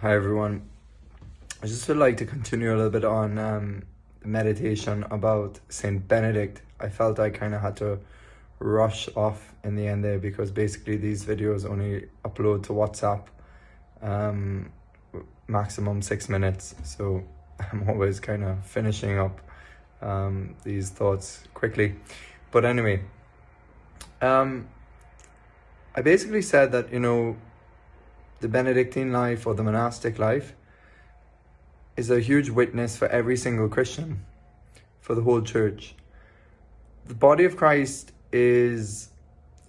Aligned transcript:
Hi 0.00 0.14
everyone. 0.14 0.62
I 1.60 1.66
just 1.66 1.88
would 1.88 1.96
like 1.96 2.18
to 2.18 2.24
continue 2.24 2.72
a 2.72 2.76
little 2.76 2.88
bit 2.88 3.04
on 3.04 3.36
um, 3.36 3.82
meditation 4.24 5.04
about 5.10 5.58
Saint 5.70 6.06
Benedict. 6.06 6.62
I 6.78 6.88
felt 6.88 7.18
I 7.18 7.30
kind 7.30 7.52
of 7.52 7.62
had 7.62 7.76
to 7.78 7.98
rush 8.60 9.08
off 9.16 9.52
in 9.64 9.74
the 9.74 9.88
end 9.88 10.04
there 10.04 10.20
because 10.20 10.52
basically 10.52 10.98
these 10.98 11.24
videos 11.24 11.68
only 11.68 12.06
upload 12.24 12.62
to 12.66 12.72
WhatsApp 12.74 13.24
um, 14.00 14.70
maximum 15.48 16.00
six 16.00 16.28
minutes. 16.28 16.76
So 16.84 17.24
I'm 17.72 17.88
always 17.88 18.20
kind 18.20 18.44
of 18.44 18.64
finishing 18.64 19.18
up 19.18 19.40
um, 20.00 20.54
these 20.62 20.90
thoughts 20.90 21.42
quickly. 21.54 21.96
But 22.52 22.64
anyway, 22.64 23.02
um, 24.22 24.68
I 25.96 26.02
basically 26.02 26.42
said 26.42 26.70
that, 26.70 26.92
you 26.92 27.00
know, 27.00 27.36
the 28.40 28.48
Benedictine 28.48 29.12
life 29.12 29.46
or 29.46 29.54
the 29.54 29.62
monastic 29.62 30.18
life 30.18 30.54
is 31.96 32.10
a 32.10 32.20
huge 32.20 32.48
witness 32.48 32.96
for 32.96 33.08
every 33.08 33.36
single 33.36 33.68
Christian, 33.68 34.24
for 35.00 35.14
the 35.14 35.22
whole 35.22 35.42
church. 35.42 35.94
The 37.06 37.14
body 37.14 37.44
of 37.44 37.56
Christ 37.56 38.12
is 38.32 39.08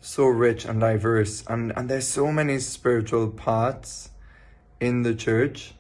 so 0.02 0.26
rich 0.28 0.66
and 0.66 0.80
diverse, 0.80 1.44
and, 1.48 1.74
and 1.76 1.90
there's 1.90 2.08
so 2.08 2.32
many 2.32 2.60
spiritual 2.60 3.30
parts 3.30 4.12
in 4.80 5.02
the 5.02 5.16
church 5.16 5.74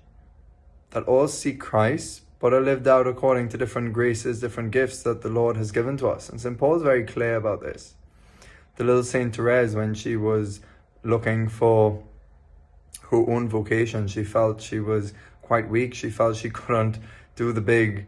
that 0.89 1.03
all 1.03 1.27
seek 1.27 1.59
Christ, 1.59 2.21
but 2.39 2.53
are 2.53 2.61
lived 2.61 2.87
out 2.87 3.05
according 3.05 3.49
to 3.49 3.57
different 3.57 3.93
graces, 3.93 4.41
different 4.41 4.71
gifts 4.71 5.03
that 5.03 5.21
the 5.21 5.29
Lord 5.29 5.55
has 5.57 5.71
given 5.71 5.97
to 5.97 6.07
us. 6.07 6.29
And 6.29 6.41
St. 6.41 6.57
Paul's 6.57 6.81
very 6.81 7.03
clear 7.03 7.35
about 7.35 7.61
this. 7.61 7.93
The 8.77 8.83
little 8.83 9.03
Saint 9.03 9.35
Therese, 9.35 9.75
when 9.75 9.93
she 9.93 10.15
was 10.15 10.61
looking 11.03 11.47
for 11.47 12.03
her 13.11 13.17
own 13.17 13.49
vocation. 13.49 14.07
She 14.07 14.23
felt 14.23 14.61
she 14.61 14.79
was 14.79 15.13
quite 15.41 15.69
weak. 15.69 15.93
She 15.93 16.09
felt 16.09 16.35
she 16.35 16.49
couldn't 16.61 16.99
do 17.35 17.51
the 17.51 17.61
big, 17.61 18.07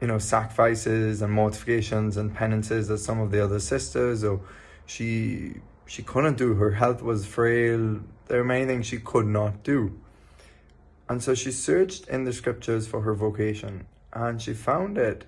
you 0.00 0.06
know, 0.06 0.18
sacrifices 0.18 1.22
and 1.22 1.32
mortifications 1.32 2.16
and 2.16 2.34
penances 2.34 2.88
that 2.88 2.98
some 2.98 3.20
of 3.20 3.30
the 3.30 3.42
other 3.42 3.60
sisters, 3.60 4.24
or 4.24 4.40
she 4.86 5.54
she 5.86 6.02
couldn't 6.02 6.38
do. 6.38 6.54
Her 6.54 6.72
health 6.72 7.02
was 7.02 7.26
frail. 7.26 8.00
There 8.26 8.38
were 8.38 8.44
many 8.44 8.66
things 8.66 8.86
she 8.86 8.98
could 8.98 9.26
not 9.26 9.62
do. 9.62 9.98
And 11.08 11.22
so 11.22 11.34
she 11.34 11.52
searched 11.52 12.08
in 12.08 12.24
the 12.24 12.32
scriptures 12.32 12.86
for 12.86 13.02
her 13.02 13.14
vocation 13.14 13.86
and 14.12 14.40
she 14.40 14.54
found 14.54 14.98
it 14.98 15.24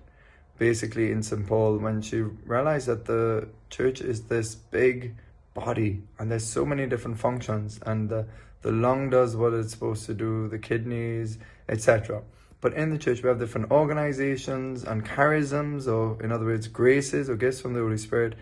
basically 0.59 1.11
in 1.11 1.23
St. 1.23 1.47
Paul 1.47 1.79
when 1.79 2.01
she 2.01 2.21
realized 2.21 2.87
that 2.87 3.07
the 3.07 3.49
church 3.71 4.01
is 4.01 4.25
this 4.25 4.55
big 4.55 5.17
body 5.55 6.03
and 6.19 6.31
there's 6.31 6.47
so 6.47 6.65
many 6.67 6.87
different 6.87 7.19
functions 7.19 7.81
and 7.87 8.09
the, 8.09 8.27
the 8.63 8.73
lung 8.73 9.09
does 9.09 9.37
what 9.37 9.53
it's 9.55 9.73
supposed 9.73 10.05
to 10.05 10.15
do 10.15 10.49
the 10.49 10.59
kidneys 10.59 11.39
etc 11.69 12.23
but 12.65 12.73
in 12.73 12.89
the 12.89 12.97
church 12.97 13.23
we 13.23 13.29
have 13.29 13.39
different 13.39 13.71
organizations 13.71 14.85
and 14.85 15.05
charisms 15.05 15.87
or 15.87 16.23
in 16.25 16.33
other 16.33 16.47
words 16.47 16.67
graces 16.67 17.29
or 17.29 17.37
gifts 17.37 17.61
from 17.61 17.75
the 17.75 17.81
holy 17.81 17.99
spirit 17.99 18.35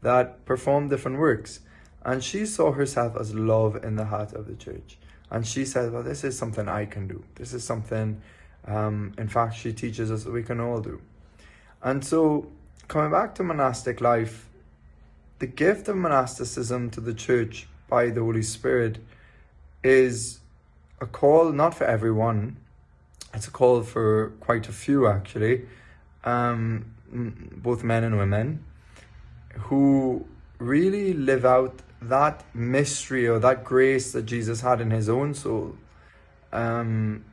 that 0.00 0.44
perform 0.44 0.88
different 0.88 1.18
works. 1.18 1.58
And 2.04 2.22
she 2.22 2.46
saw 2.46 2.70
herself 2.70 3.16
as 3.18 3.34
love 3.34 3.82
in 3.82 3.96
the 3.96 4.04
heart 4.04 4.32
of 4.32 4.46
the 4.46 4.54
church. 4.54 4.96
And 5.28 5.44
she 5.44 5.64
said 5.64 5.92
well 5.92 6.04
this 6.04 6.22
is 6.22 6.38
something 6.38 6.68
i 6.68 6.84
can 6.84 7.08
do. 7.08 7.24
This 7.34 7.52
is 7.52 7.64
something 7.64 8.22
um, 8.64 9.12
in 9.18 9.26
fact 9.26 9.56
she 9.56 9.72
teaches 9.72 10.08
us 10.08 10.22
that 10.22 10.32
we 10.32 10.44
can 10.44 10.60
all 10.60 10.80
do. 10.80 11.00
And 11.82 12.04
so 12.04 12.46
coming 12.86 13.10
back 13.10 13.34
to 13.34 13.42
monastic 13.42 14.00
life 14.00 14.48
the 15.38 15.46
gift 15.46 15.88
of 15.88 15.96
monasticism 15.96 16.90
to 16.90 17.00
the 17.00 17.14
church 17.14 17.66
by 17.88 18.10
the 18.10 18.20
Holy 18.20 18.42
Spirit 18.42 18.98
is 19.82 20.40
a 21.00 21.06
call 21.06 21.52
not 21.52 21.74
for 21.74 21.84
everyone, 21.84 22.56
it's 23.32 23.48
a 23.48 23.50
call 23.50 23.82
for 23.82 24.32
quite 24.40 24.68
a 24.68 24.72
few 24.72 25.06
actually, 25.08 25.66
um, 26.24 26.86
both 27.12 27.82
men 27.82 28.04
and 28.04 28.16
women, 28.18 28.64
who 29.54 30.26
really 30.58 31.12
live 31.12 31.44
out 31.44 31.80
that 32.00 32.44
mystery 32.54 33.26
or 33.26 33.38
that 33.38 33.64
grace 33.64 34.12
that 34.12 34.26
Jesus 34.26 34.60
had 34.60 34.80
in 34.80 34.90
his 34.90 35.08
own 35.08 35.34
soul 35.34 35.76
um, 36.52 37.24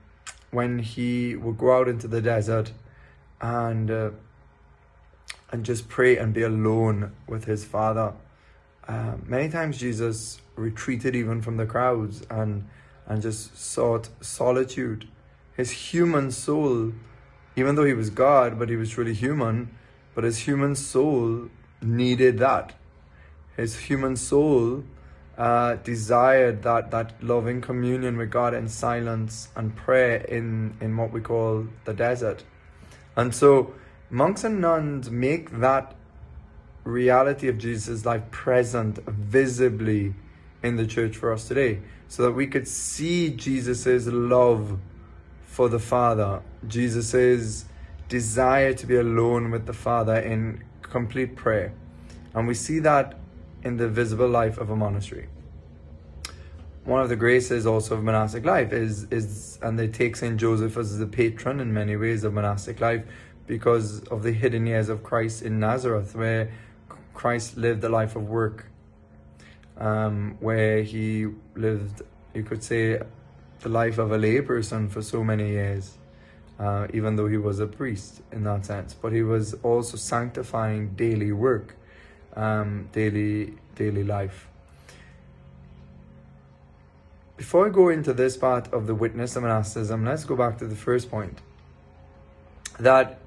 when 0.49 0.79
he 0.79 1.35
would 1.35 1.57
go 1.57 1.77
out 1.77 1.87
into 1.87 2.07
the 2.07 2.21
desert 2.21 2.71
and 3.39 3.89
uh, 3.91 4.09
and 5.51 5.65
just 5.65 5.89
pray 5.89 6.17
and 6.17 6.33
be 6.33 6.43
alone 6.43 7.11
with 7.27 7.45
his 7.45 7.65
Father. 7.65 8.13
Uh, 8.87 9.15
many 9.25 9.49
times 9.49 9.77
Jesus 9.77 10.41
retreated 10.55 11.15
even 11.15 11.41
from 11.41 11.57
the 11.57 11.65
crowds 11.65 12.23
and 12.29 12.67
and 13.07 13.21
just 13.21 13.57
sought 13.57 14.09
solitude. 14.21 15.07
His 15.55 15.71
human 15.71 16.31
soul, 16.31 16.93
even 17.55 17.75
though 17.75 17.83
he 17.83 17.93
was 17.93 18.09
God, 18.09 18.57
but 18.57 18.69
he 18.69 18.75
was 18.75 18.91
truly 18.91 19.13
human, 19.13 19.75
but 20.15 20.23
his 20.23 20.39
human 20.39 20.75
soul 20.75 21.49
needed 21.81 22.37
that. 22.39 22.73
His 23.57 23.75
human 23.75 24.15
soul 24.15 24.83
uh, 25.37 25.75
desired 25.83 26.63
that 26.63 26.91
that 26.91 27.21
loving 27.23 27.61
communion 27.61 28.17
with 28.17 28.29
God 28.29 28.53
in 28.53 28.67
silence 28.69 29.49
and 29.55 29.75
prayer 29.75 30.17
in 30.17 30.77
in 30.79 30.95
what 30.95 31.11
we 31.11 31.21
call 31.21 31.67
the 31.85 31.93
desert. 31.93 32.43
And 33.15 33.33
so 33.35 33.73
monks 34.11 34.43
and 34.43 34.59
nuns 34.59 35.09
make 35.09 35.49
that 35.59 35.95
reality 36.83 37.47
of 37.47 37.57
Jesus' 37.57 38.05
life 38.05 38.29
present 38.29 38.99
visibly 39.07 40.13
in 40.61 40.75
the 40.75 40.85
church 40.85 41.15
for 41.15 41.31
us 41.33 41.47
today 41.47 41.79
so 42.07 42.23
that 42.23 42.33
we 42.33 42.45
could 42.45 42.67
see 42.67 43.29
Jesus' 43.29 44.05
love 44.07 44.77
for 45.43 45.69
the 45.69 45.79
Father, 45.79 46.41
Jesus' 46.67 47.65
desire 48.09 48.73
to 48.73 48.85
be 48.85 48.97
alone 48.97 49.49
with 49.49 49.65
the 49.65 49.73
Father 49.73 50.15
in 50.15 50.63
complete 50.81 51.35
prayer. 51.35 51.73
And 52.33 52.47
we 52.47 52.53
see 52.53 52.79
that 52.79 53.17
in 53.63 53.77
the 53.77 53.87
visible 53.87 54.27
life 54.27 54.57
of 54.57 54.69
a 54.69 54.75
monastery. 54.75 55.29
One 56.83 57.01
of 57.01 57.09
the 57.09 57.15
graces 57.15 57.67
also 57.67 57.95
of 57.95 58.03
monastic 58.03 58.43
life 58.43 58.73
is, 58.73 59.03
is 59.11 59.59
and 59.61 59.77
they 59.77 59.87
take 59.87 60.15
St. 60.15 60.37
Joseph 60.37 60.75
as 60.77 60.97
the 60.97 61.05
patron 61.05 61.59
in 61.59 61.73
many 61.73 61.95
ways 61.95 62.23
of 62.23 62.33
monastic 62.33 62.81
life 62.81 63.05
because 63.47 64.01
of 64.05 64.23
the 64.23 64.31
hidden 64.31 64.65
years 64.65 64.89
of 64.89 65.03
Christ 65.03 65.41
in 65.41 65.59
Nazareth, 65.59 66.15
where 66.15 66.51
Christ 67.13 67.57
lived 67.57 67.83
a 67.83 67.89
life 67.89 68.15
of 68.15 68.29
work, 68.29 68.65
um, 69.77 70.37
where 70.39 70.83
he 70.83 71.27
lived, 71.55 72.01
you 72.33 72.43
could 72.43 72.63
say, 72.63 72.99
the 73.61 73.69
life 73.69 73.97
of 73.97 74.11
a 74.11 74.17
layperson 74.17 74.89
for 74.89 75.01
so 75.01 75.23
many 75.23 75.49
years, 75.49 75.97
uh, 76.59 76.87
even 76.93 77.15
though 77.15 77.27
he 77.27 77.37
was 77.37 77.59
a 77.59 77.67
priest 77.67 78.21
in 78.31 78.43
that 78.43 78.65
sense. 78.65 78.93
But 78.93 79.13
he 79.13 79.21
was 79.21 79.53
also 79.63 79.97
sanctifying 79.97 80.95
daily 80.95 81.31
work, 81.31 81.75
um, 82.35 82.89
daily 82.91 83.53
daily 83.75 84.03
life. 84.03 84.47
Before 87.37 87.65
I 87.65 87.69
go 87.69 87.89
into 87.89 88.13
this 88.13 88.37
part 88.37 88.71
of 88.71 88.85
the 88.85 88.93
witness 88.93 89.35
of 89.35 89.43
monasticism, 89.43 90.05
let's 90.05 90.25
go 90.25 90.35
back 90.35 90.59
to 90.59 90.67
the 90.67 90.75
first 90.75 91.09
point. 91.09 91.39
That 92.79 93.19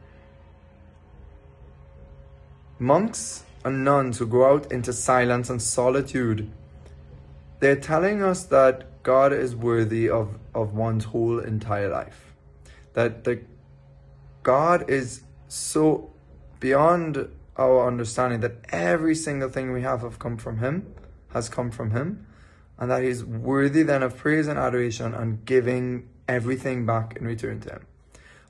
Monks 2.78 3.44
and 3.64 3.84
nuns 3.84 4.18
who 4.18 4.26
go 4.26 4.52
out 4.52 4.70
into 4.72 4.92
silence 4.92 5.48
and 5.48 5.62
solitude, 5.62 6.50
they're 7.60 7.76
telling 7.76 8.22
us 8.22 8.44
that 8.44 9.02
God 9.02 9.32
is 9.32 9.54
worthy 9.54 10.08
of, 10.08 10.38
of 10.54 10.74
one's 10.74 11.04
whole 11.04 11.38
entire 11.38 11.88
life. 11.88 12.34
That 12.94 13.24
the 13.24 13.42
God 14.42 14.90
is 14.90 15.22
so 15.48 16.12
beyond 16.60 17.28
our 17.56 17.86
understanding 17.86 18.40
that 18.40 18.56
every 18.70 19.14
single 19.14 19.48
thing 19.48 19.72
we 19.72 19.82
have 19.82 20.02
have 20.02 20.18
come 20.18 20.36
from 20.36 20.58
Him, 20.58 20.92
has 21.32 21.48
come 21.48 21.70
from 21.70 21.92
Him, 21.92 22.26
and 22.78 22.90
that 22.90 23.02
He's 23.02 23.24
worthy 23.24 23.82
then 23.82 24.02
of 24.02 24.16
praise 24.16 24.48
and 24.48 24.58
adoration 24.58 25.14
and 25.14 25.44
giving 25.44 26.08
everything 26.28 26.84
back 26.84 27.16
in 27.16 27.26
return 27.26 27.60
to 27.60 27.70
Him. 27.70 27.86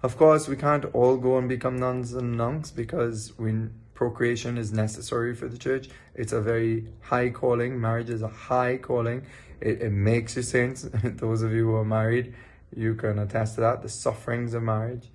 Of 0.04 0.18
course, 0.18 0.48
we 0.48 0.56
can't 0.56 0.84
all 0.92 1.16
go 1.16 1.38
and 1.38 1.48
become 1.48 1.78
nuns 1.78 2.12
and 2.12 2.36
monks 2.36 2.70
because 2.70 3.32
we 3.38 3.68
procreation 3.94 4.58
is 4.58 4.70
necessary 4.70 5.34
for 5.34 5.48
the 5.48 5.56
church. 5.56 5.88
It's 6.14 6.34
a 6.34 6.42
very 6.42 6.88
high 7.00 7.30
calling. 7.30 7.80
Marriage 7.80 8.10
is 8.10 8.20
a 8.20 8.28
high 8.28 8.76
calling. 8.76 9.24
It, 9.62 9.80
it 9.80 9.92
makes 9.92 10.36
you 10.36 10.42
saints. 10.42 10.82
Those 11.02 11.40
of 11.40 11.52
you 11.52 11.68
who 11.68 11.76
are 11.76 11.86
married, 11.86 12.34
you 12.76 12.94
can 12.96 13.18
attest 13.18 13.54
to 13.54 13.62
that. 13.62 13.80
The 13.80 13.88
sufferings 13.88 14.52
of 14.52 14.62
marriage 14.62 15.08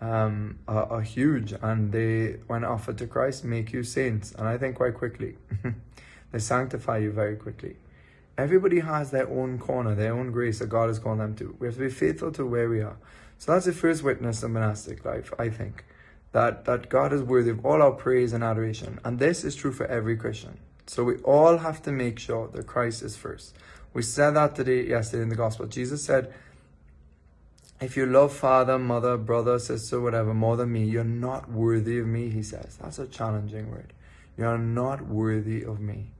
um, 0.00 0.58
are, 0.66 0.86
are 0.86 1.02
huge, 1.02 1.52
and 1.60 1.92
they, 1.92 2.38
when 2.46 2.64
offered 2.64 2.96
to 2.96 3.06
Christ, 3.06 3.44
make 3.44 3.74
you 3.74 3.82
saints. 3.82 4.32
And 4.32 4.48
I 4.48 4.56
think 4.56 4.76
quite 4.76 4.94
quickly, 4.94 5.36
they 6.32 6.38
sanctify 6.38 6.96
you 6.96 7.12
very 7.12 7.36
quickly. 7.36 7.76
Everybody 8.40 8.80
has 8.80 9.10
their 9.10 9.28
own 9.28 9.58
corner, 9.58 9.94
their 9.94 10.14
own 10.14 10.32
grace 10.32 10.60
that 10.60 10.70
God 10.70 10.88
has 10.88 10.98
called 10.98 11.20
them 11.20 11.36
to. 11.36 11.54
We 11.58 11.66
have 11.66 11.74
to 11.74 11.80
be 11.82 11.90
faithful 11.90 12.32
to 12.32 12.46
where 12.46 12.70
we 12.70 12.80
are. 12.80 12.96
So 13.36 13.52
that's 13.52 13.66
the 13.66 13.72
first 13.74 14.02
witness 14.02 14.42
of 14.42 14.50
monastic 14.50 15.04
life, 15.04 15.30
I 15.38 15.50
think 15.50 15.84
that, 16.32 16.64
that 16.64 16.88
God 16.88 17.12
is 17.12 17.22
worthy 17.22 17.50
of 17.50 17.66
all 17.66 17.82
our 17.82 17.92
praise 17.92 18.32
and 18.32 18.42
adoration. 18.42 18.98
And 19.04 19.18
this 19.18 19.44
is 19.44 19.54
true 19.54 19.72
for 19.72 19.84
every 19.88 20.16
Christian. 20.16 20.58
So 20.86 21.04
we 21.04 21.16
all 21.18 21.58
have 21.58 21.82
to 21.82 21.92
make 21.92 22.18
sure 22.18 22.48
that 22.48 22.66
Christ 22.66 23.02
is 23.02 23.14
first. 23.14 23.54
We 23.92 24.00
said 24.00 24.30
that 24.30 24.54
today, 24.54 24.86
yesterday 24.86 25.22
in 25.22 25.28
the 25.28 25.36
gospel. 25.36 25.66
Jesus 25.66 26.02
said, 26.02 26.32
if 27.78 27.94
you 27.94 28.06
love 28.06 28.32
father, 28.32 28.78
mother, 28.78 29.18
brother, 29.18 29.58
sister, 29.58 30.00
whatever, 30.00 30.32
more 30.32 30.56
than 30.56 30.72
me, 30.72 30.84
you're 30.84 31.04
not 31.04 31.50
worthy 31.50 31.98
of 31.98 32.06
me, 32.06 32.30
he 32.30 32.42
says. 32.42 32.78
That's 32.80 32.98
a 32.98 33.06
challenging 33.06 33.70
word. 33.70 33.92
You're 34.38 34.56
not 34.56 35.06
worthy 35.06 35.62
of 35.62 35.78
me 35.78 36.12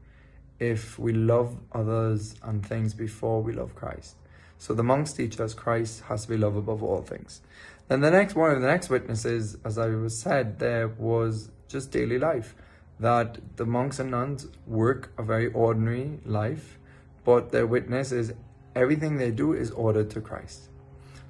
if 0.60 0.98
we 0.98 1.12
love 1.12 1.56
others 1.72 2.36
and 2.42 2.64
things 2.64 2.94
before 2.94 3.42
we 3.42 3.52
love 3.52 3.74
Christ. 3.74 4.14
So 4.58 4.74
the 4.74 4.84
monks 4.84 5.14
teach 5.14 5.40
us 5.40 5.54
Christ 5.54 6.02
has 6.02 6.24
to 6.24 6.28
be 6.28 6.36
loved 6.36 6.58
above 6.58 6.82
all 6.82 7.00
things. 7.00 7.40
Then 7.88 8.02
the 8.02 8.10
next 8.10 8.36
one 8.36 8.52
of 8.52 8.60
the 8.60 8.68
next 8.68 8.90
witnesses, 8.90 9.56
as 9.64 9.78
I 9.78 9.88
was 9.88 10.16
said, 10.16 10.58
there 10.58 10.86
was 10.86 11.50
just 11.66 11.90
daily 11.90 12.18
life. 12.18 12.54
That 13.00 13.38
the 13.56 13.64
monks 13.64 13.98
and 13.98 14.10
nuns 14.10 14.46
work 14.66 15.10
a 15.16 15.22
very 15.22 15.50
ordinary 15.52 16.20
life, 16.26 16.78
but 17.24 17.50
their 17.50 17.66
witness 17.66 18.12
is 18.12 18.34
everything 18.76 19.16
they 19.16 19.30
do 19.30 19.54
is 19.54 19.70
ordered 19.70 20.10
to 20.10 20.20
Christ. 20.20 20.68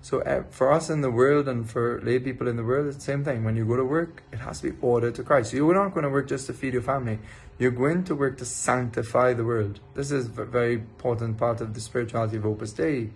So 0.02 0.20
eh, 0.20 0.42
for 0.50 0.72
us 0.72 0.88
in 0.88 1.02
the 1.02 1.10
world 1.10 1.46
and 1.46 1.68
for 1.68 2.00
lay 2.02 2.18
people 2.18 2.48
in 2.48 2.56
the 2.56 2.64
world, 2.64 2.86
it's 2.86 2.96
the 2.96 3.02
same 3.02 3.24
thing. 3.24 3.44
When 3.44 3.56
you 3.56 3.66
go 3.66 3.76
to 3.76 3.84
work, 3.84 4.22
it 4.32 4.38
has 4.38 4.60
to 4.60 4.70
be 4.70 4.76
ordered 4.80 5.14
to 5.16 5.22
Christ. 5.22 5.52
You're 5.52 5.74
not 5.74 5.92
going 5.92 6.04
to 6.04 6.10
work 6.10 6.28
just 6.28 6.46
to 6.46 6.52
feed 6.54 6.72
your 6.72 6.82
family. 6.82 7.18
You're 7.58 7.70
going 7.70 8.04
to 8.04 8.14
work 8.14 8.38
to 8.38 8.46
sanctify 8.46 9.34
the 9.34 9.44
world. 9.44 9.80
This 9.94 10.10
is 10.10 10.26
a 10.26 10.44
very 10.44 10.74
important 10.74 11.36
part 11.36 11.60
of 11.60 11.74
the 11.74 11.80
spirituality 11.80 12.38
of 12.38 12.46
Opus 12.46 12.72
Dei. 12.72 13.10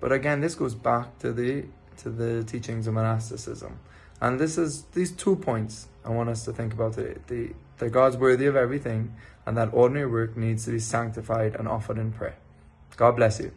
But 0.00 0.12
again, 0.12 0.40
this 0.40 0.54
goes 0.54 0.74
back 0.74 1.18
to 1.20 1.32
the 1.32 1.64
to 1.98 2.10
the 2.10 2.44
teachings 2.44 2.86
of 2.86 2.92
monasticism. 2.92 3.78
And 4.20 4.38
this 4.38 4.58
is 4.58 4.82
these 4.92 5.12
two 5.12 5.36
points 5.36 5.88
I 6.04 6.10
want 6.10 6.28
us 6.28 6.44
to 6.44 6.52
think 6.52 6.74
about 6.74 6.94
today. 6.94 7.18
The, 7.26 7.54
that 7.78 7.90
God's 7.90 8.16
worthy 8.16 8.46
of 8.46 8.56
everything 8.56 9.14
and 9.46 9.56
that 9.56 9.70
ordinary 9.72 10.10
work 10.10 10.36
needs 10.36 10.64
to 10.66 10.72
be 10.72 10.78
sanctified 10.78 11.54
and 11.54 11.66
offered 11.68 11.98
in 11.98 12.12
prayer. 12.12 12.36
God 12.96 13.16
bless 13.16 13.40
you. 13.40 13.52